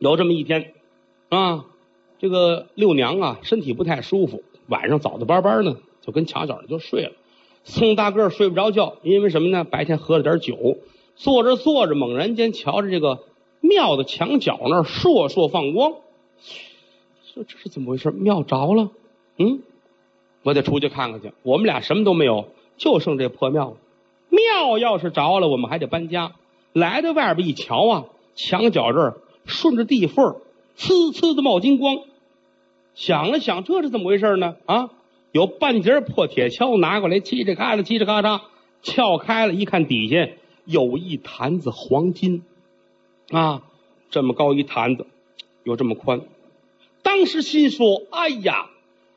[0.00, 0.72] 有这么一天
[1.28, 1.66] 啊，
[2.18, 7.12] 这个六娘啊身体不太舒服，晚上早早班班呢就跟墙角就睡了。
[7.64, 9.62] 宋大个睡不着觉，因为什么呢？
[9.62, 10.78] 白天喝了点酒，
[11.16, 13.18] 坐着坐着，猛然间瞧着这个
[13.60, 15.92] 庙的墙角那儿烁烁放光，
[17.34, 18.10] 说这是怎么回事？
[18.10, 18.88] 庙着了？
[19.36, 19.60] 嗯，
[20.42, 21.32] 我得出去看看去。
[21.42, 22.48] 我们俩什么都没有，
[22.78, 23.76] 就剩这破庙了。
[24.30, 26.32] 庙要是着了，我们还得搬家。
[26.72, 28.04] 来到外边一瞧啊，
[28.34, 29.18] 墙角这儿
[29.50, 30.36] 顺着地缝，
[30.78, 32.04] 呲呲的冒金光。
[32.94, 34.56] 想了想，这是怎么回事呢？
[34.64, 34.90] 啊！
[35.32, 38.40] 有半截破铁锹拿过来，嘁哩咔嚓，嘁哩咔嚓，
[38.82, 40.28] 撬开了，一看底下
[40.64, 42.42] 有一坛子黄金，
[43.30, 43.62] 啊，
[44.10, 45.06] 这么高一坛子，
[45.62, 46.22] 有这么宽。
[47.02, 48.70] 当时心说：“哎呀，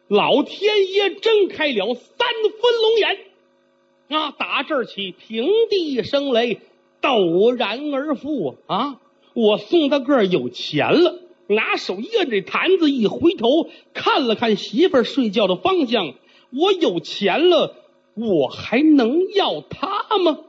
[0.08, 4.32] 老天爷睁开了三分龙眼啊！
[4.38, 6.60] 打这儿起，平地生雷，
[7.02, 9.00] 陡然而富啊！
[9.34, 16.14] 我宋大个有钱了。”拿手一摁这坛子，一回头看了看媳妇儿睡觉的方向，
[16.52, 17.76] 我有钱了，
[18.16, 20.40] 我还能要她吗？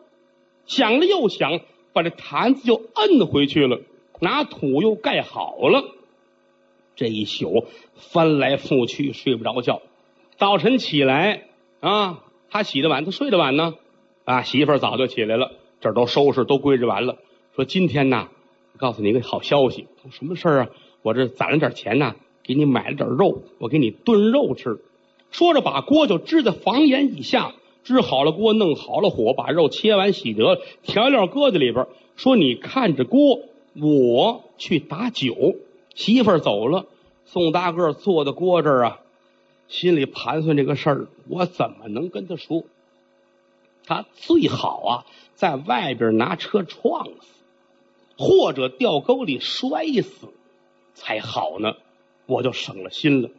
[0.66, 1.60] 想了又想，
[1.92, 3.80] 把这坛子又摁回去了，
[4.20, 5.84] 拿土又盖好了。
[6.94, 9.82] 这一宿翻来覆去睡不着觉，
[10.36, 11.48] 早晨起来
[11.80, 13.74] 啊，他起得晚，他睡得晚呢。
[14.24, 17.18] 啊，媳妇儿早就起来了，这儿都收拾都归置完了，
[17.56, 18.28] 说今天呐，
[18.76, 20.68] 告诉你一个好消息，什么事儿啊？
[21.02, 24.80] 我这攒了点钱呢，给你买了点肉，我给你炖肉吃。
[25.30, 31.86] 说着，把锅就支在房檐以下，支好了锅，弄好了火，把肉切完洗得了，调料搁在里边。
[32.16, 33.40] 说你看着锅，
[33.80, 35.56] 我去打酒。
[35.94, 36.86] 媳妇儿走了，
[37.24, 39.00] 宋大个坐在锅这儿啊，
[39.68, 42.64] 心里盘算这个事儿，我怎么能跟他说？
[43.86, 47.43] 他最好啊，在外边拿车撞死，
[48.16, 50.28] 或者掉沟里摔死。
[50.94, 51.74] 才好呢，
[52.26, 53.30] 我就省了心了。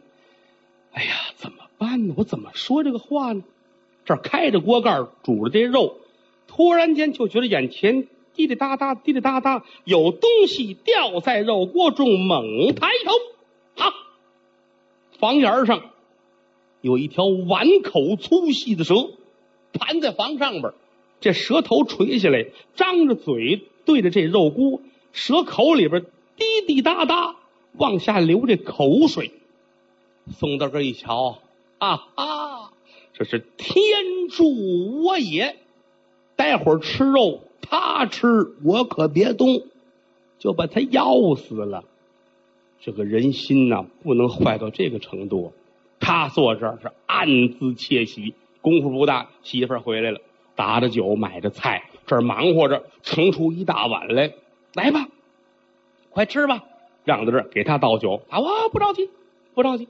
[0.91, 2.13] 哎呀，怎么办呢？
[2.17, 3.44] 我怎么说这个话呢？
[4.03, 5.97] 这儿开着锅盖煮着这肉，
[6.47, 12.19] 突然间就觉得眼前滴滴答答，滴滴答答，有东西掉在肉锅中。
[12.19, 13.94] 猛抬头，啊，
[15.17, 15.91] 房檐上
[16.81, 18.95] 有一条碗口粗细的蛇，
[19.73, 20.73] 盘在房上边。
[21.21, 24.81] 这蛇头垂下来，张着嘴对着这肉锅，
[25.13, 27.35] 蛇口里边滴滴答答。
[27.78, 29.34] 往下流这口水，
[30.31, 31.40] 宋大哥一瞧，
[31.78, 32.72] 啊啊，
[33.13, 33.75] 这是天
[34.29, 35.57] 助我也！
[36.38, 39.63] 待会儿吃肉，他吃，我可别动，
[40.40, 41.84] 就把他咬死了。
[42.79, 45.51] 这个人心呐，不能坏到这个程度。
[46.00, 48.34] 他坐这儿是暗自窃喜。
[48.62, 50.22] 功夫不大，媳妇儿回来了，
[50.56, 54.33] 打着酒，买着菜，这儿忙活着，盛出一大碗来，
[54.73, 55.07] 来吧，
[56.09, 56.63] 快吃吧。
[57.03, 58.39] 让在这儿给他倒酒啊！
[58.39, 59.11] 我不着急，
[59.53, 59.88] 不着急。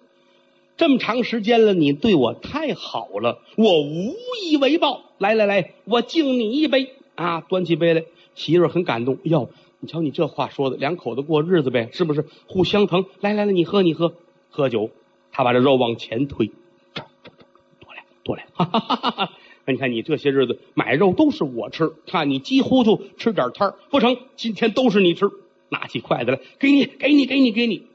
[0.75, 4.13] 这么长时间了，你对我太好了，我无
[4.45, 5.03] 以为报。
[5.17, 7.39] 来来来，我敬你一杯啊！
[7.39, 9.17] 端起杯来，媳妇很感动。
[9.23, 9.49] 哟，
[9.79, 12.25] 你瞧你这话说的，两口子过日子呗，是不是？
[12.47, 13.05] 互相疼。
[13.21, 14.13] 来来来，你喝，你喝，
[14.49, 14.89] 喝酒。
[15.31, 16.47] 他把这肉往前推，
[16.93, 17.45] 这这这
[17.79, 18.45] 多来多来。
[18.53, 19.33] 哈哈哈哈
[19.67, 24.17] 你看你这些日子买肉都是我吃，看你几乎就吃点摊儿，不成？
[24.35, 25.25] 今天都是你吃。
[25.69, 27.87] 拿起筷子来，给你，给你，给你，给你。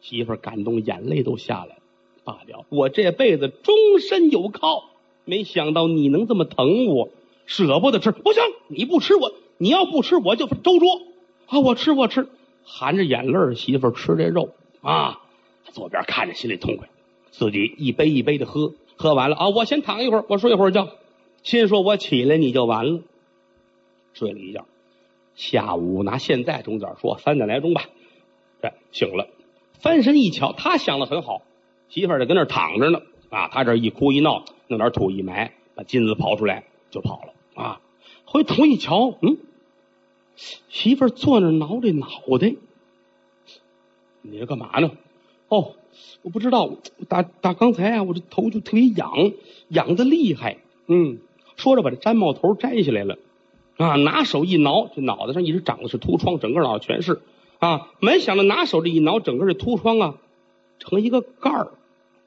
[0.00, 1.82] 媳妇儿感动，眼泪都下来了。
[2.24, 4.90] 罢了，我这辈子终身有靠，
[5.26, 7.10] 没想到你能这么疼我，
[7.44, 8.12] 舍不得吃。
[8.12, 11.02] 不行，你不吃我，你要不吃我就周桌
[11.46, 11.60] 啊！
[11.60, 12.28] 我吃，我吃，
[12.64, 15.20] 含着眼泪媳妇儿吃这肉啊，
[15.70, 16.88] 左边看着心里痛快，
[17.30, 20.88] 自己一杯一杯的喝，喝完了啊，我先躺一会儿，我睡一会儿觉。
[21.42, 23.00] 心说我起来你就完了，
[24.14, 24.66] 睡了一觉。
[25.34, 27.84] 下午拿现在钟点说三点来钟吧，
[28.60, 29.28] 这醒了，
[29.80, 31.42] 翻身一瞧，他想的很好，
[31.88, 33.00] 媳妇儿在跟那躺着呢
[33.30, 37.32] 啊，他这一哭一闹，弄点土一埋，把金子刨出来就跑了
[37.62, 37.80] 啊。
[38.24, 39.38] 回头一瞧，嗯，
[40.68, 42.08] 媳妇儿坐那挠这脑
[42.38, 42.54] 袋，
[44.20, 44.92] 你这干嘛呢？
[45.48, 45.74] 哦，
[46.22, 46.76] 我不知道，
[47.08, 49.32] 打打刚才啊，我这头就特别痒，
[49.68, 50.58] 痒的厉害。
[50.86, 51.18] 嗯，
[51.56, 53.18] 说着把这毡帽头摘下来了。
[53.78, 53.96] 啊！
[53.96, 57.22] 拿手一挠，这脑袋上一直长的是秃疮，整个脑袋全是。
[57.58, 57.90] 啊！
[58.00, 60.14] 没想到拿手这一挠，整个这秃疮啊，
[60.78, 61.72] 成一个盖儿，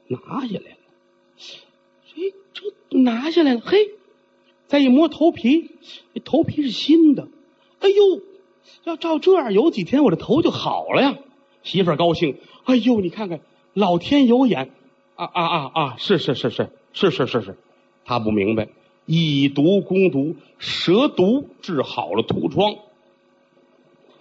[0.08, 0.78] 拿下来了。
[2.16, 3.62] 哎，这拿下来了。
[3.64, 3.92] 嘿，
[4.68, 5.70] 再一摸头皮，
[6.14, 7.28] 这头皮是新的。
[7.80, 8.22] 哎呦，
[8.84, 11.18] 要照这样，有几天我这头就好了呀！
[11.64, 12.38] 媳妇儿高兴。
[12.64, 13.40] 哎呦，你看看，
[13.74, 14.72] 老天有眼。
[15.16, 15.96] 啊啊啊啊！
[15.98, 17.58] 是是是是是是是是，
[18.04, 18.68] 他不明白。
[19.06, 22.74] 以毒攻毒，蛇毒治好了土疮。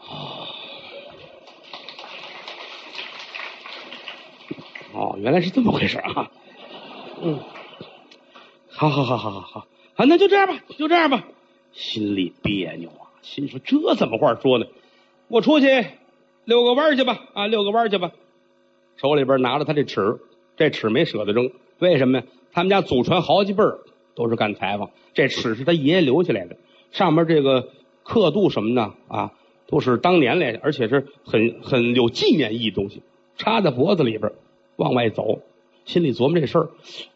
[0.07, 0.47] 哦，
[4.93, 6.31] 哦，原来是这么回事啊！
[7.23, 7.41] 嗯，
[8.69, 9.67] 好好好好好好，
[9.97, 11.25] 啊，那就这样吧，就这样吧。
[11.73, 14.67] 心里别扭啊，心说这怎么话说呢？
[15.29, 15.87] 我出去
[16.45, 18.13] 遛个弯去吧，啊，遛个弯去吧。
[18.97, 20.21] 手里边拿着他这尺，
[20.57, 22.25] 这尺没舍得扔，为什么呀？
[22.53, 23.81] 他们家祖传好几辈儿，
[24.15, 26.57] 都是干裁缝，这尺是他爷爷留下来的，
[26.93, 27.69] 上面这个
[28.03, 29.33] 刻度什么的啊，
[29.67, 33.03] 都是当年来的，而且是很很有纪念意义东西，
[33.37, 34.33] 插在脖子里边
[34.77, 35.41] 往外走。
[35.85, 36.71] 心里琢磨这事儿，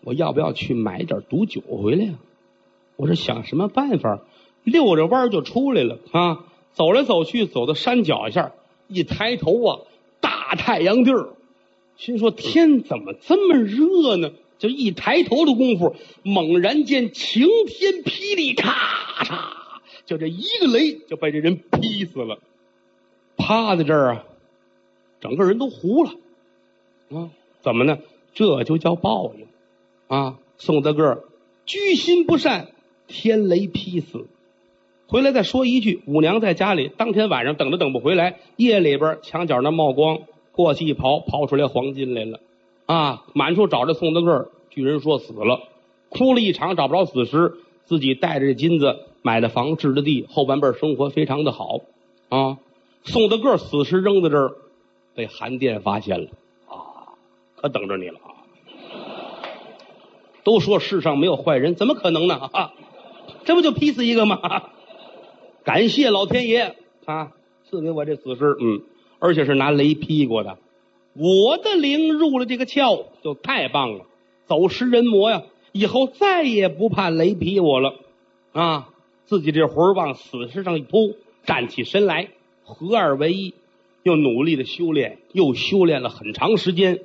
[0.04, 2.14] 我要不要去买点毒酒回来呀？
[2.96, 4.20] 我是想什么办法？
[4.64, 6.44] 溜着弯就出来了啊！
[6.72, 8.52] 走来走去，走到山脚下，
[8.86, 9.80] 一抬头啊，
[10.20, 11.30] 大太阳地儿，
[11.96, 14.32] 心说天怎么这么热呢？
[14.58, 22.38] 就一抬头的功夫，猛然间晴天霹雳，咔嚓，就这一个雷就把这人劈死了，
[23.36, 24.24] 趴在这儿啊，
[25.20, 26.10] 整个人都糊了
[27.10, 27.30] 啊！
[27.62, 27.98] 怎么呢？
[28.34, 29.46] 这就叫报应
[30.06, 30.38] 啊！
[30.58, 31.24] 宋大个
[31.66, 32.68] 居心不善，
[33.06, 34.26] 天雷劈死。
[35.06, 40.20] 回来再说一句，五娘在家里，当天晚上等着等不回来，夜里边墙角那冒光，
[40.52, 42.40] 过去一刨，刨出来黄金来了
[42.88, 43.24] 啊！
[43.34, 45.68] 满处找着宋大个据人说死了，
[46.08, 51.80] 哭了一场，找不着死尸，自己带着这金子买的房，置的地，后半辈生活非常的好
[52.30, 52.56] 啊！
[53.04, 54.54] 宋大个死尸扔在这儿，
[55.14, 56.30] 被韩殿发现了
[56.66, 57.12] 啊！
[57.56, 58.40] 可等着你了啊！
[60.42, 62.36] 都说世上没有坏人，怎么可能呢？
[62.36, 62.72] 啊，
[63.44, 64.40] 这不就劈死一个吗？
[65.62, 66.74] 感谢老天爷
[67.04, 67.32] 啊，
[67.68, 68.80] 赐给我这死尸，嗯，
[69.18, 70.56] 而且是拿雷劈过的。
[71.18, 74.04] 我的灵入了这个窍，就太棒了，
[74.46, 75.42] 走食人魔呀！
[75.72, 77.94] 以后再也不怕雷劈我了
[78.52, 78.88] 啊！
[79.26, 82.28] 自己这魂儿往死尸上一扑，站起身来，
[82.62, 83.54] 合二为一，
[84.04, 87.00] 又努力的修炼，又修炼了很长时间。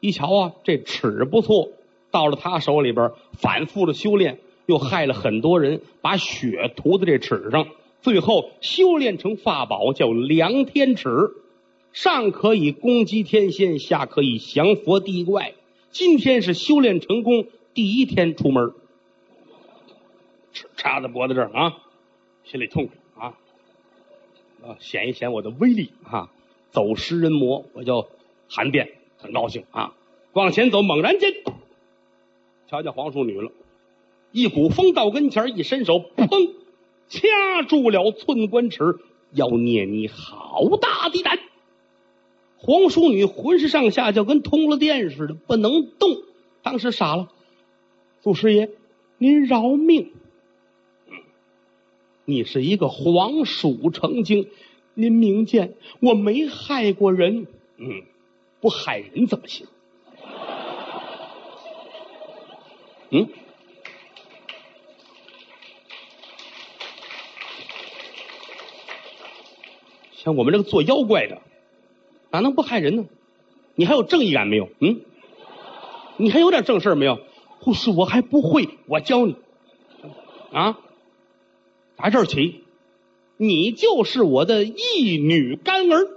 [0.00, 1.70] 一瞧啊，这尺不错。
[2.10, 7.66] 到了他手里边，反复的修炼，又害了很多人，把血涂在这尺上，
[8.02, 11.08] 最后修炼成法宝，叫量天尺，
[11.94, 15.54] 上可以攻击天仙，下可以降佛地怪。
[15.92, 18.72] 今天是修炼成功第一天出门，
[20.76, 21.78] 插在脖子这儿啊，
[22.42, 23.38] 心里痛快啊，
[24.66, 26.32] 啊，显一显我的威力啊，
[26.72, 28.08] 走食人魔，我就
[28.48, 29.94] 喊遍，很高兴啊，
[30.32, 31.32] 往前走，猛然间。
[32.68, 33.52] 瞧见黄淑女了，
[34.32, 36.50] 一股风到跟前，一伸手，砰，
[37.08, 38.98] 掐住了寸关尺。
[39.30, 41.38] 要念你好大的胆！
[42.64, 46.16] 黄淑女浑身上下就跟通了电似的，不能动。
[46.62, 47.28] 当时傻了，
[48.22, 48.70] 祖师爷，
[49.18, 50.14] 您饶命！
[52.24, 54.48] 你是一个黄鼠成精，
[54.94, 57.46] 您明鉴，我没害过人。
[57.76, 58.02] 嗯，
[58.62, 59.66] 不害人怎么行？
[63.10, 63.28] 嗯，
[70.12, 71.42] 像我们这个做妖怪的，
[72.34, 73.04] 哪能不害人呢？
[73.76, 74.68] 你还有正义感没有？
[74.80, 75.02] 嗯，
[76.16, 77.20] 你还有点正事没有？
[77.60, 79.36] 护士，我还不会，我教你。
[80.52, 80.80] 啊，
[81.94, 82.64] 打这儿起，
[83.36, 86.08] 你就是我的义女干儿。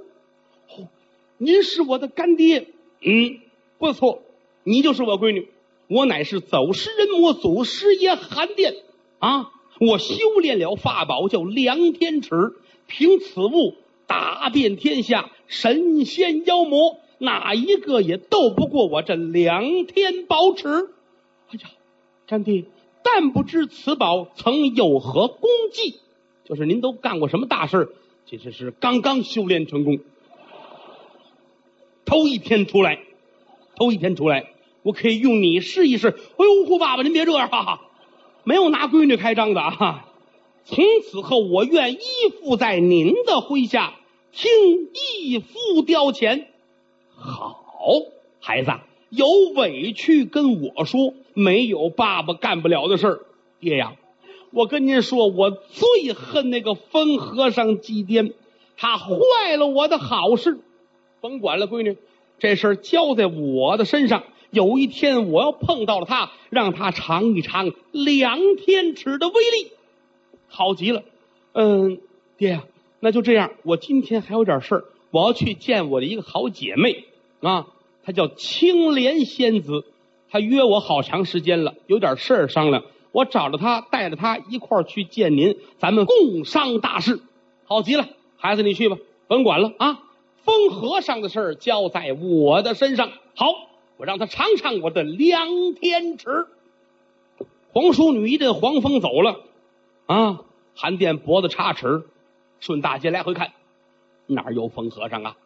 [1.37, 2.65] 您是我的干爹。
[3.01, 3.37] 嗯，
[3.77, 4.23] 不错，
[4.63, 5.49] 你就是我闺女。
[5.87, 8.73] 我乃是走失人魔祖师爷韩殿
[9.19, 9.51] 啊！
[9.79, 12.55] 我修炼了法宝叫量天尺，
[12.87, 13.75] 凭此物
[14.07, 20.67] 打遍天下神仙妖魔，哪一个也斗不过我这两天宝尺。
[21.49, 21.69] 哎呀，
[22.25, 22.63] 干爹，
[23.03, 25.99] 但不知此宝曾有何功绩？
[26.45, 27.89] 就是您都干过什么大事？
[28.25, 29.99] 其实是刚刚修炼成功，
[32.05, 32.99] 头一天出来，
[33.75, 34.51] 头一天出来。
[34.83, 36.07] 我可以用你试一试。
[36.09, 37.81] 哎呦，胡爸爸，您别这样，哈哈，
[38.45, 40.05] 没有拿闺女开张的啊！
[40.63, 41.99] 从此后，我愿依
[42.41, 43.96] 附在您的麾下，
[44.31, 44.49] 听
[44.93, 46.45] 义父调遣。
[47.15, 47.63] 好
[48.39, 48.71] 孩子，
[49.09, 53.19] 有委屈跟我说，没有爸爸干不了的事儿。
[53.59, 53.95] 爹呀，
[54.51, 58.33] 我跟您说，我最恨那个疯和尚祭奠，
[58.77, 60.59] 他坏了我的好事。
[61.19, 61.97] 甭管了，闺女，
[62.37, 64.23] 这事儿交在我的身上。
[64.51, 69.71] 有一天我要碰到了他，让他尝一尝量天尺的威力，
[70.47, 71.03] 好极了。
[71.53, 71.99] 嗯，
[72.37, 72.63] 爹呀，
[72.99, 73.51] 那就这样。
[73.63, 77.05] 我今天还有点事儿，我要去见我的一个好姐妹
[77.41, 77.67] 啊，
[78.03, 79.85] 她叫青莲仙子，
[80.29, 82.83] 她约我好长时间了，有点事儿商量。
[83.11, 87.21] 我找着她，带着她一块儿去见您，咱们共商大事。
[87.65, 89.99] 好极了，孩子你去吧，甭管了啊。
[90.43, 93.47] 风和尚的事儿交在我的身上，好。
[93.97, 96.45] 我让他尝尝我的凉天尺。
[97.73, 99.39] 黄淑女一阵黄风走了，
[100.05, 100.41] 啊，
[100.75, 102.03] 韩殿脖子插尺，
[102.59, 103.53] 顺大街来回看，
[104.25, 105.37] 哪有疯和尚啊？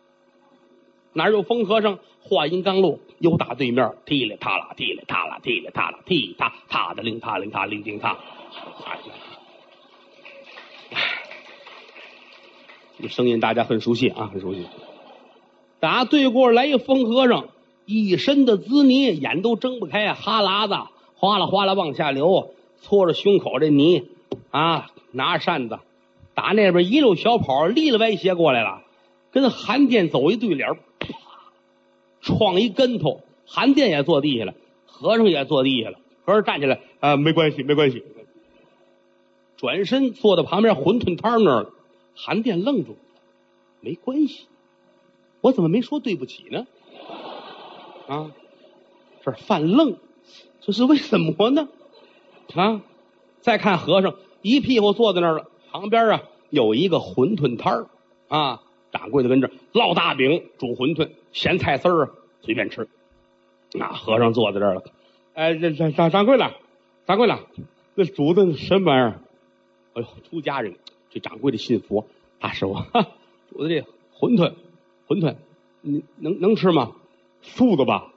[1.13, 2.00] 哪有疯和尚？
[2.24, 8.18] 话音刚落，又打对面踢里踏啦，踢里踏啦，踢里踏啦，踢踏踏的铃踏铃踏铃叮踏。
[13.01, 14.68] 这声音大家很熟悉啊，很熟悉。
[15.80, 17.48] 打对过来一疯和尚，
[17.86, 20.75] 一身的滋泥，眼都睁不开，哈喇子
[21.15, 24.08] 哗啦哗啦往下流，搓着胸口这泥
[24.51, 25.80] 啊，拿扇子
[26.42, 28.82] 打那边一溜小跑，立了歪斜过来了，
[29.30, 31.10] 跟韩殿走一对脸，啪，
[32.20, 34.56] 撞一跟头，韩殿也坐地下了，
[34.88, 38.04] 和尚也坐地下了，和尚站起来啊，没关系，没关系，
[39.56, 41.68] 转身坐到旁边馄饨摊那儿，
[42.16, 42.98] 韩殿愣住，
[43.80, 44.48] 没关系。
[45.42, 46.66] 我怎么没说对不起呢？
[48.08, 48.32] 啊，
[49.24, 49.98] 这犯愣，
[50.62, 51.70] 这是为什么呢？
[52.56, 52.82] 啊，
[53.42, 57.88] 再看和尚一屁股坐在那儿了，旁边啊有一个馄饨摊儿
[58.27, 62.88] 啊，掌柜的跟这烙大饼、煮馄饨、咸菜丝儿啊，随便吃。
[63.74, 64.84] 那和尚坐在这儿了，
[65.34, 66.53] 哎，这这掌掌柜的，
[67.08, 67.39] 掌柜的，
[67.96, 69.22] 那煮的什么玩意儿？
[69.93, 70.75] 哎呦，出家人，
[71.10, 72.05] 这掌柜的信佛，
[72.39, 72.75] 大师傅，
[73.51, 73.81] 煮的这
[74.17, 74.53] 馄饨。
[75.08, 75.36] 馄饨，
[75.81, 76.93] 你能能吃吗？
[77.41, 78.13] 素的吧，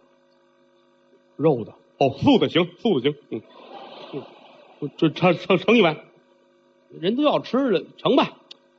[1.37, 3.43] 肉的哦，素的行，素的行，嗯
[4.81, 5.99] 嗯，这盛盛盛一碗，
[7.01, 8.33] 人都要吃了，盛吧，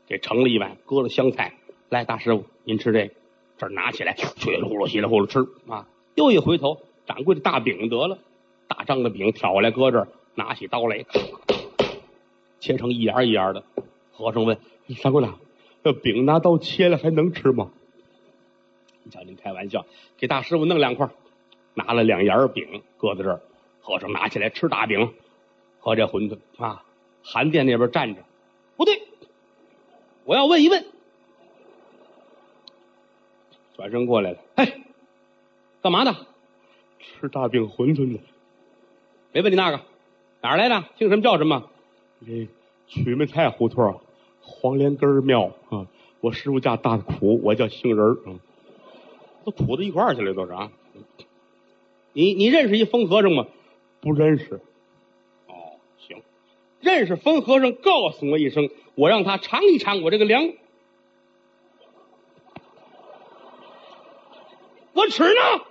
[0.07, 1.53] 给盛了一碗，搁了香菜，
[1.89, 3.13] 来，大师傅您吃这个，
[3.57, 8.17] 这拿起来，稀里呼噜稀里呼噜吃啊，又一回头，掌柜的大饼得了，
[8.67, 11.05] 大张的饼挑过来搁这儿，拿起刀来，
[12.59, 13.63] 切成一眼一眼的。
[14.11, 14.57] 和尚问
[15.01, 15.33] 掌柜的，
[15.83, 17.71] 这饼拿刀切了还能吃吗？
[19.03, 19.85] 你瞧，您开玩笑，
[20.17, 21.09] 给大师傅弄两块，
[21.73, 23.41] 拿了两沿饼搁在这儿，
[23.81, 25.13] 和尚拿起来吃大饼
[25.79, 26.84] 和这馄饨啊。
[27.27, 28.21] 韩殿那边站着，
[28.77, 29.01] 不对，
[30.25, 30.85] 我要问一问。
[33.75, 34.81] 转身过来了，哎，
[35.81, 36.15] 干嘛呢？
[36.99, 38.19] 吃大饼馄饨呢。
[39.33, 39.81] 没问你那个，
[40.41, 40.83] 哪儿来的？
[40.97, 41.67] 姓什么叫什么？
[42.25, 42.47] 这
[42.87, 43.99] 曲门菜胡同
[44.39, 45.87] 黄连根庙啊。
[46.21, 48.39] 我师傅家大苦，我叫杏仁儿啊。
[49.43, 50.71] 都苦到一块儿去了，都是啊！
[52.13, 53.45] 你你认识一疯和尚吗？
[53.99, 54.61] 不认识。
[56.85, 60.53] 认识冯和尚，告诉我一声，我让他尝一尝我这个粮。
[64.93, 65.65] 我尺呢？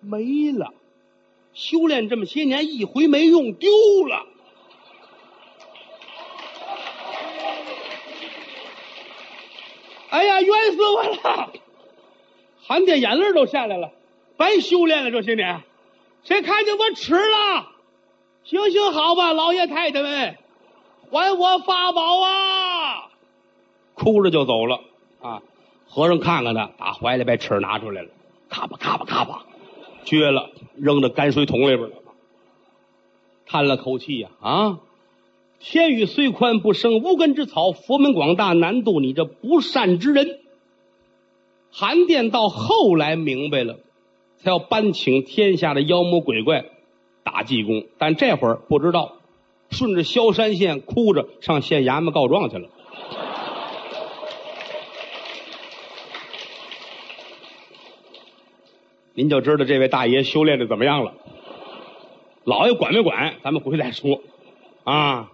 [0.00, 0.74] 没了，
[1.52, 3.70] 修炼这么些年，一回没用，丢
[4.08, 4.26] 了。
[10.10, 11.52] 哎呀，冤死我了！
[12.66, 13.92] 含着眼泪都下来了，
[14.36, 15.62] 白修炼了这些年，
[16.24, 17.70] 谁看见我尺了？
[18.44, 20.36] 行行好吧，老爷太太们，
[21.10, 23.08] 还我法宝啊！
[23.94, 24.80] 哭着就走了
[25.22, 25.42] 啊！
[25.88, 28.08] 和尚看看他，打怀里把尺拿出来了，
[28.50, 29.46] 咔吧咔吧咔吧，
[30.04, 31.96] 撅了，扔到泔水桶里边了，
[33.46, 34.78] 叹了口气呀啊！
[35.60, 40.40] 天宇虽宽，不生无根之草；佛门广大，难渡你这不善之人。
[41.70, 43.78] 韩殿到后来明白了，
[44.36, 46.66] 才要搬请天下的妖魔鬼怪
[47.24, 49.14] 打济公，但这会儿不知道，
[49.70, 52.68] 顺着萧山县哭着上县衙门告状去了。
[59.14, 61.14] 您就知道这位大爷修炼的怎么样了。
[62.44, 64.20] 老爷管没管，咱们回来说。
[64.84, 65.30] 啊，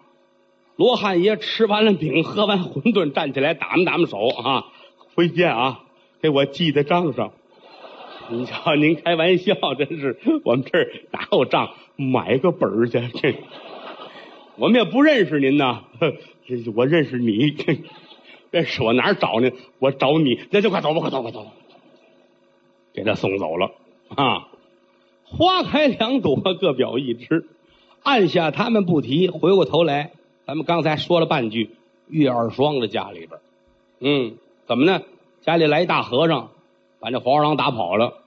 [0.76, 4.66] 罗汉爷吃完了饼，喝完馄饨，站起来打磨打磨手啊，
[5.16, 5.80] 回见啊。
[6.22, 7.32] 给我记在账上，
[8.30, 11.70] 您瞧，您开玩笑，真是我们这儿哪有账？
[11.96, 13.34] 买个本儿去，这
[14.56, 15.84] 我们也不认识您呐。
[16.74, 17.56] 我认识你，
[18.50, 19.52] 认识我哪儿找您？
[19.78, 21.46] 我找你，那就快走吧，快走，快走，
[22.92, 23.72] 给他送走了
[24.14, 24.48] 啊！
[25.24, 27.46] 花开两朵，各表一枝。
[28.02, 30.12] 按下他们不提，回过头来，
[30.46, 31.70] 咱们刚才说了半句，
[32.08, 33.40] 玉二双的家里边，
[34.00, 35.02] 嗯，怎么呢？
[35.42, 36.50] 家里来一大和尚，
[36.98, 38.19] 把那黄鼠狼打跑了，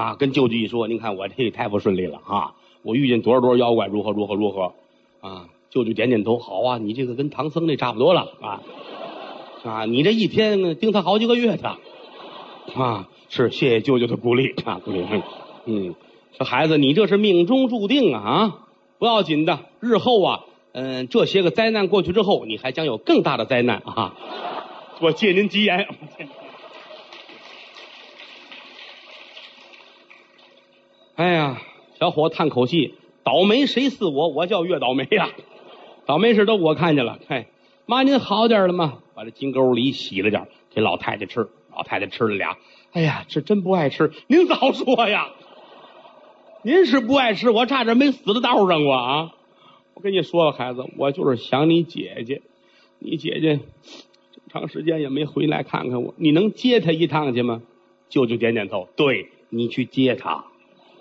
[0.00, 2.54] 啊，跟舅舅一说，您看我这也太不顺利了啊！
[2.82, 4.72] 我遇见多少多少妖怪，如何如何如何，
[5.20, 8.62] 啊，舅舅点点头，好啊，你这个跟唐僧那差不多了啊，
[9.62, 11.76] 啊，你这一天盯他好几个月的，
[12.74, 15.04] 啊，是谢谢舅舅的鼓励啊，鼓励，
[15.66, 15.94] 嗯，
[16.38, 18.58] 这孩子你这是命中注定啊啊，
[18.98, 20.40] 不要紧的，日后啊，
[20.72, 24.14] 嗯，这些个灾难过去之后，你还将有更大的灾难啊！
[25.02, 25.86] 我借您吉言。
[31.20, 31.60] 哎呀，
[31.98, 34.28] 小伙叹口气，倒霉谁似我？
[34.28, 35.28] 我叫越倒霉呀！
[36.06, 37.18] 倒霉事都我看见了。
[37.28, 37.46] 嘿，
[37.84, 39.02] 妈您好点了吗？
[39.14, 41.50] 把这金钩梨洗了点，给老太太吃。
[41.76, 42.56] 老太太吃了俩，
[42.92, 44.12] 哎呀，这真不爱吃。
[44.28, 45.28] 您早说呀！
[46.62, 49.34] 您是不爱吃，我差点没死在道上过啊！
[49.92, 52.40] 我跟你说，孩子，我就是想你姐姐，
[52.98, 53.60] 你姐姐
[54.32, 57.60] 这么长时间也没回来看看我，你能接她一趟去吗？
[58.08, 60.46] 舅舅点点头，对你去接她，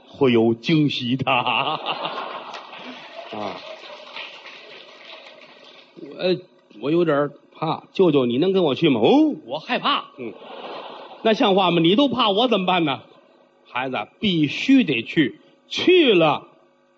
[0.09, 1.79] 会有惊喜的 啊！
[6.01, 6.37] 我
[6.81, 8.99] 我有点怕，舅舅你能跟我去吗？
[9.01, 10.33] 哦，我害怕，嗯，
[11.23, 11.79] 那像话吗？
[11.79, 13.01] 你都怕我怎么办呢？
[13.67, 15.39] 孩子必须得去。
[15.67, 16.47] 去了，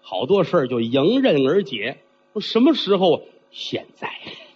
[0.02, 1.98] 好多事儿就迎刃而解。
[2.34, 3.24] 说什么时候？
[3.52, 4.10] 现在，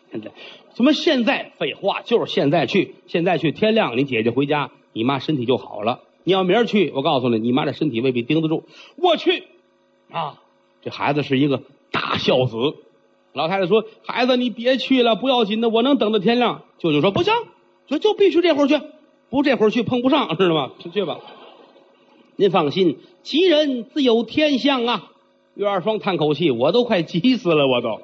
[0.10, 0.32] 现在，
[0.74, 1.52] 怎么现在？
[1.58, 2.96] 废话，就是现在去。
[3.08, 6.00] 现在去，天亮，你姐姐回家，你妈身体就好了。
[6.26, 8.66] 你要明儿去，我告诉你，你妈这身体未必顶得住。
[8.98, 9.44] 我去，
[10.12, 10.42] 啊，
[10.82, 12.58] 这孩子是一个大孝子。
[13.32, 17.34] 老太太说：“孩子，你别去了，不要紧的，我能等到天亮。”舅舅说：“不行，
[17.86, 18.82] 就就必须这会儿去，
[19.30, 20.72] 不这会儿去碰不上，知道吗？
[20.94, 21.20] 去吧。”
[22.38, 25.12] 您放心，吉人自有天相啊！
[25.54, 28.02] 岳二双叹口气，我都快急死了，我都。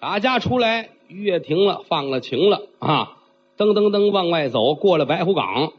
[0.00, 3.18] 打家出来，雨停了，放了晴了啊！
[3.58, 5.72] 噔噔噔往外走，过了白虎岗，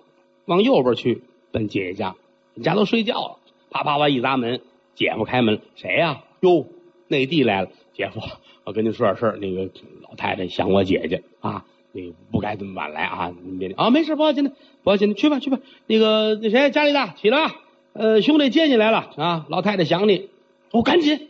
[0.45, 2.15] 往右边去，奔姐姐家。
[2.55, 3.37] 人家都睡觉了，
[3.69, 4.61] 啪啪啪一砸门，
[4.95, 6.23] 姐夫开门，谁呀？
[6.41, 6.65] 哟，
[7.07, 8.21] 内地来了，姐夫，
[8.63, 9.69] 我跟您说点事儿，那个
[10.01, 11.65] 老太太想我姐姐啊。
[11.93, 13.33] 那个不该这么晚来啊！
[13.43, 14.51] 你别啊，没事，不要紧的，
[14.83, 15.57] 不要紧的，去吧，去吧。
[15.87, 17.55] 那个那谁，家里的起来，
[17.93, 19.45] 呃，兄弟接你来了啊！
[19.49, 20.29] 老太太想你，
[20.71, 21.27] 哦，赶紧，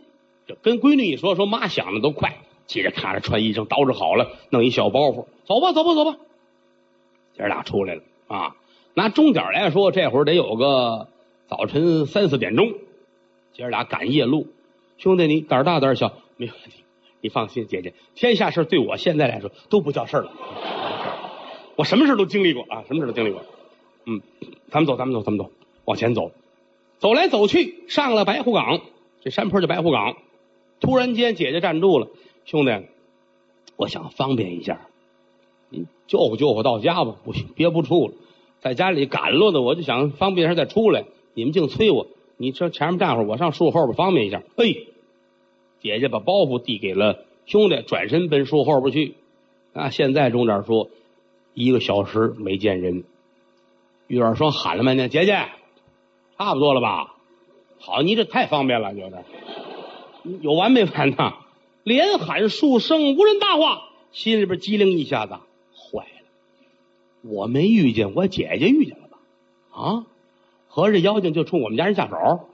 [0.62, 6.18] 跟闺女一说，说妈想的都快，接着咔着穿衣裳，捯饬好了，弄一小包袱，走吧，走吧，走吧。
[7.38, 8.56] 姐俩出来了啊！
[8.98, 11.08] 拿钟点来说，这会儿得有个
[11.48, 12.74] 早晨三四点钟。
[13.54, 14.48] 姐俩赶夜路，
[14.98, 16.84] 兄弟你胆儿大胆儿小，没有问题。
[17.22, 20.32] 你放心，姐姐，天下事对我现在来说都不叫事儿了。
[21.76, 23.44] 我什么事都经历过啊，什么事都经历过。
[24.06, 24.24] 嗯，
[24.72, 25.52] 咱们走，咱们走，咱们走，
[25.86, 26.32] 往前走，
[26.98, 28.82] 走来走去，上了白虎岗，
[29.22, 30.18] 这山坡叫白虎岗。
[30.80, 32.08] 突然间，姐姐站住了，
[32.46, 32.72] 兄弟，
[33.76, 34.88] 我想方便一下，
[35.70, 38.16] 您救活救活到家吧，不行，憋不住了，
[38.60, 41.06] 在家里赶路的，我就想方便一下再出来。
[41.34, 44.44] 你们净催我，你这前面站会儿，我上树后边方便一下。
[44.56, 44.76] 哎。
[45.80, 49.14] 姐姐把包袱递给了兄弟，转身奔树后边去。
[49.74, 50.90] 啊，现在钟点说，
[51.54, 53.04] 一个小时没见人。
[54.08, 55.34] 玉儿说喊了半天，姐姐，
[56.36, 57.14] 差不多了吧？
[57.80, 59.24] 好，你这太方便了，觉得
[60.42, 61.34] 有完没完呢？
[61.84, 65.36] 连喊数声，无人答话，心里边机灵一下子，
[67.30, 69.18] 我没遇见，我姐姐遇见了吧？
[69.72, 70.06] 啊，
[70.68, 72.48] 合着妖精就冲我们家人下手？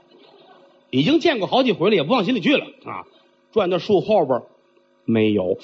[0.90, 3.06] 已经见过好几回了，也不往心里去了啊！
[3.52, 4.44] 转到树后边，
[5.06, 5.58] 没有，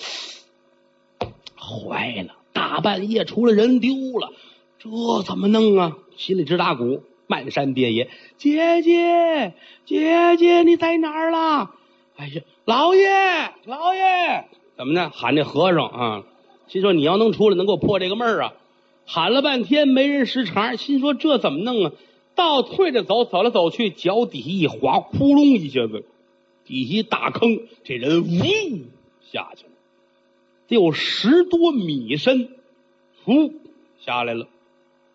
[1.56, 2.36] 坏了！
[2.52, 4.32] 大半夜出了人丢了，
[4.80, 4.90] 这
[5.24, 5.98] 怎么弄啊？
[6.18, 9.54] 心里直打鼓，漫山遍野，姐姐，
[9.86, 11.72] 姐姐，你在哪儿了？
[12.16, 13.08] 哎呀，老爷，
[13.66, 14.46] 老爷，
[14.76, 15.12] 怎么呢？
[15.14, 16.24] 喊那和尚啊！
[16.68, 18.54] 心说你要能出来，能给我破这个闷儿啊！
[19.12, 21.92] 喊了半天没人识茬，心说这怎么弄啊？
[22.36, 26.06] 倒退着走，走来走去，脚底下一滑，窟窿一下子，
[26.64, 28.28] 底下大坑，这人呜
[29.32, 29.72] 下去了，
[30.68, 32.50] 得有十多米深，
[33.26, 33.52] 呜
[34.00, 34.48] 下来了，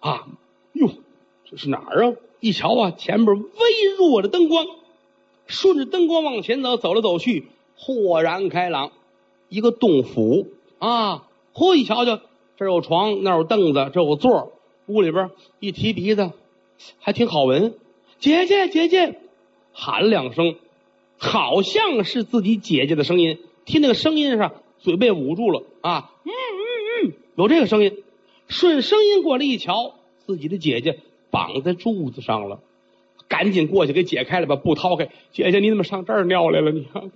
[0.00, 0.26] 啊
[0.72, 0.90] 哟，
[1.48, 2.16] 这是哪儿啊？
[2.40, 4.66] 一瞧啊，前边微弱的灯光，
[5.46, 8.90] 顺着灯光往前走，走来走去，豁然开朗，
[9.48, 10.48] 一个洞府
[10.80, 11.28] 啊！
[11.54, 12.20] 嚯，一瞧瞧，
[12.56, 14.52] 这有床，那有凳子，这有座，
[14.86, 16.32] 屋里边一提鼻子。
[16.98, 17.74] 还挺好闻，
[18.18, 19.20] 姐姐姐姐，
[19.72, 20.56] 喊了两声，
[21.16, 23.38] 好像是自己姐姐的声音。
[23.64, 28.02] 听那个声音上，嘴被捂住了啊，嗯嗯嗯，有这个声音。
[28.48, 29.94] 顺声音过来一瞧，
[30.26, 30.98] 自己的姐姐
[31.30, 32.58] 绑在柱子上了，
[33.28, 35.08] 赶紧过去给解开了，把布掏开。
[35.30, 36.72] 姐姐，你怎么上这儿尿来了？
[36.72, 37.10] 你看，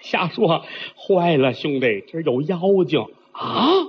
[0.00, 0.64] 瞎说，
[0.96, 3.88] 坏了，兄弟，这有妖精啊！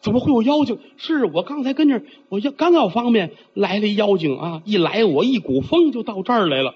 [0.00, 0.78] 怎么会有妖精？
[0.96, 4.62] 是我刚才跟这儿，我要刚要方便，来了一妖精啊！
[4.64, 6.74] 一来，我一股风就到这儿来了。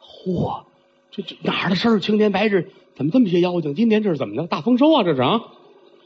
[0.00, 0.62] 嚯，
[1.10, 2.00] 这这哪儿的事儿？
[2.00, 3.74] 青天白日，怎么这么些妖精？
[3.74, 4.46] 今天这是怎么的？
[4.48, 5.04] 大丰收啊！
[5.04, 5.40] 这是啊！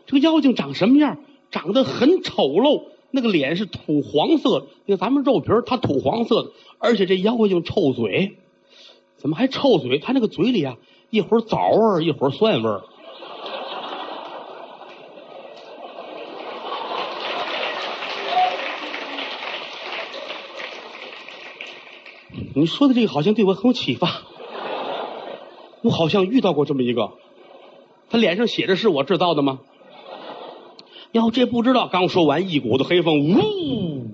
[0.07, 1.18] 这个妖精长什么样？
[1.51, 8.37] 长得很丑陋，那个脸是土黄色的，那咱们肉皮儿，它土黄色的，而且这妖精臭嘴，
[9.16, 9.98] 怎么还臭嘴？
[9.98, 10.77] 他那个嘴里啊，
[11.11, 12.83] 一会儿枣味儿，一会儿蒜味儿。
[22.55, 24.23] 你说的这个好像对我很有启发，
[25.83, 27.12] 我好像遇到过这么一个，
[28.11, 29.61] 他脸上写着是我制造的吗？
[31.12, 31.88] 哟，这不知道。
[31.88, 34.07] 刚说完，一股子黑风，呜，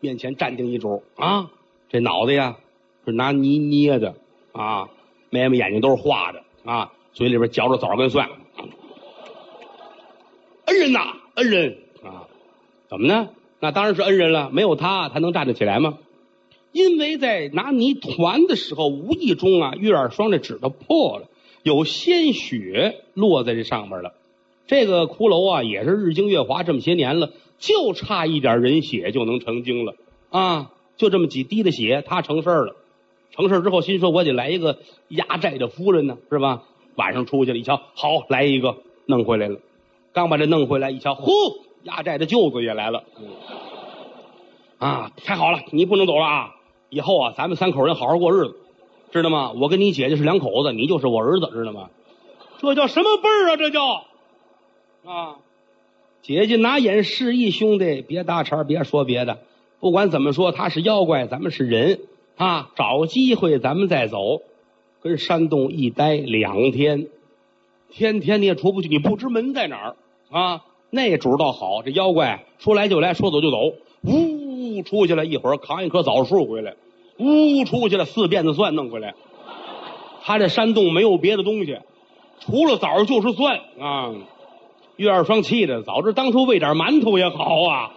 [0.00, 1.50] 面前站定一主啊，
[1.88, 2.56] 这脑袋呀
[3.04, 4.14] 是拿泥捏的
[4.52, 4.88] 啊，
[5.30, 8.28] 眉毛眼睛都是画的啊，嘴里边嚼着枣跟蒜。
[10.66, 11.00] 恩人呐，
[11.34, 12.26] 恩人啊，
[12.88, 13.28] 怎么呢？
[13.60, 15.98] 那当然是恩人了，没有他，他能站得起来吗？
[16.72, 21.28] 因为在拿泥团的时候，无意中啊，月儿霜这指头破了，
[21.62, 24.14] 有鲜血落在这上面了。
[24.66, 29.94] 这个骷髅啊，也是日精月华这么些年了，就差一点人血就能成精了
[30.30, 30.72] 啊！
[30.96, 32.76] 就这么几滴的血，他成事儿了。
[33.30, 36.64] 成事之后，心说我得来一个压寨的夫人呢，是吧？
[36.96, 39.60] 晚上出去了一瞧，好来一个，弄回来了。
[40.12, 41.30] 刚把这弄回来一瞧，呼，
[41.82, 43.04] 压寨的舅子也来了。
[44.78, 46.55] 啊，太好了，你不能走了啊！
[46.88, 48.56] 以后啊，咱们三口人好好过日子，
[49.12, 49.52] 知道吗？
[49.52, 51.90] 我跟你姐姐是两口子，你就是我儿子，知道吗？
[52.58, 53.56] 这叫什么辈儿啊？
[53.56, 54.04] 这叫。
[55.04, 55.36] 啊，
[56.22, 59.38] 姐姐拿眼示意兄弟，别搭茬，别说别的。
[59.78, 62.00] 不管怎么说，他是妖怪，咱们是人
[62.36, 62.70] 啊。
[62.74, 64.40] 找机会咱们再走。
[65.02, 67.06] 跟山洞一待两天，
[67.90, 69.96] 天天你也出不去，你不知门在哪儿
[70.30, 70.64] 啊。
[70.90, 73.74] 那主倒好，这妖怪说来就来，说走就走。
[74.82, 76.74] 出去了一会儿，扛一棵枣树回来。
[77.18, 79.14] 呜，出去了四辫子蒜弄回来。
[80.22, 81.78] 他这山洞没有别的东西，
[82.40, 84.14] 除了枣就是蒜啊。
[84.96, 87.92] 岳二双气的，早知当初喂点馒头也好啊，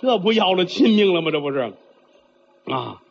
[0.00, 1.32] 这不要了亲命了吗？
[1.32, 1.72] 这不是
[2.66, 3.02] 啊，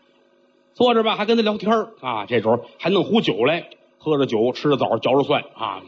[0.73, 2.25] 坐着吧，还跟他聊天啊。
[2.27, 5.81] 这时候还弄壶酒来，喝着酒，吃着枣，嚼着蒜啊。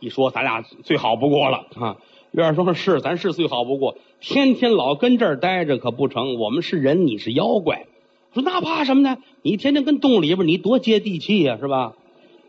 [0.00, 1.96] 一说咱俩最好不过了啊。
[2.36, 6.38] 岳二双说：“是，咱是最好不过，天天老跟这儿待着可不成。
[6.38, 7.86] 我们是人，你是妖怪。
[8.34, 9.16] 说那怕什么呢？
[9.40, 11.94] 你天天跟洞里边，你多接地气呀，是吧？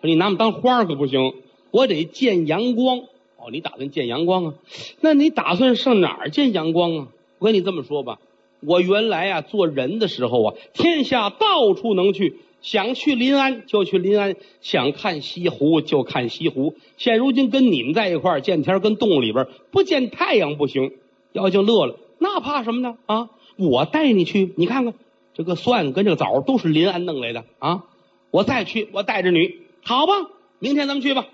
[0.02, 1.32] 说你拿我们当花可不行，
[1.72, 3.00] 我得见阳光。”
[3.40, 4.54] 哦你打算见阳光啊？
[5.00, 7.08] 那你打算上哪儿见阳光啊？
[7.40, 8.20] 我跟你这么说吧，
[8.60, 16.76] 我原来啊做人的时候啊，天下到处能去，想去临安就去临安，想看西湖就看西湖。
[16.98, 20.94] 现如今跟你们在一块儿，见天跟洞里边不见太阳不行。
[21.34, 22.98] 妖精乐了，那怕什么呢？
[23.06, 24.94] 啊，我带你去，你看看
[25.36, 27.84] 这个蒜跟这个枣都是临安弄来的啊！
[28.32, 30.14] 我再去，我带着你，好吧？
[30.58, 31.28] 明天咱们去吧。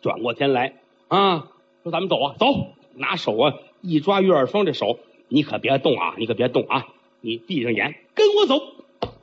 [0.00, 0.74] 转过天来。
[1.08, 1.48] 啊，
[1.82, 2.46] 说咱们走啊，走，
[2.94, 6.86] 拿手啊一抓岳二双这手，你可别动啊，你可别动啊，
[7.20, 8.62] 你闭上眼跟我走，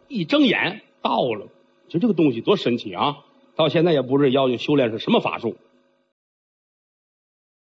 [0.10, 1.48] 一睁眼到了，
[1.88, 3.20] 就这个东西多神奇啊！
[3.56, 5.56] 到现在也不知道妖精修炼是什么法术